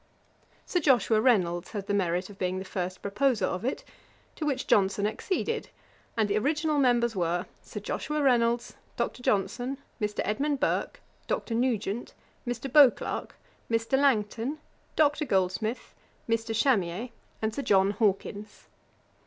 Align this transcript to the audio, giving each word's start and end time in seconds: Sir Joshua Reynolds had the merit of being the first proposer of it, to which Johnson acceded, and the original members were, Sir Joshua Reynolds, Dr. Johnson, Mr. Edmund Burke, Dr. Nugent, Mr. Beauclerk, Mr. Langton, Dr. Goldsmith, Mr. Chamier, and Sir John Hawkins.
Sir 0.65 0.79
Joshua 0.79 1.21
Reynolds 1.21 1.73
had 1.73 1.85
the 1.85 1.93
merit 1.93 2.27
of 2.31 2.39
being 2.39 2.57
the 2.57 2.65
first 2.65 3.03
proposer 3.03 3.45
of 3.45 3.63
it, 3.63 3.83
to 4.35 4.47
which 4.47 4.65
Johnson 4.65 5.05
acceded, 5.05 5.69
and 6.17 6.27
the 6.27 6.39
original 6.39 6.79
members 6.79 7.15
were, 7.15 7.45
Sir 7.61 7.79
Joshua 7.81 8.19
Reynolds, 8.23 8.75
Dr. 8.97 9.21
Johnson, 9.21 9.77
Mr. 10.01 10.21
Edmund 10.25 10.59
Burke, 10.59 10.99
Dr. 11.27 11.53
Nugent, 11.53 12.15
Mr. 12.47 12.67
Beauclerk, 12.73 13.35
Mr. 13.69 13.95
Langton, 13.95 14.57
Dr. 14.95 15.23
Goldsmith, 15.25 15.93
Mr. 16.27 16.55
Chamier, 16.55 17.11
and 17.39 17.53
Sir 17.53 17.61
John 17.61 17.91
Hawkins. 17.91 18.69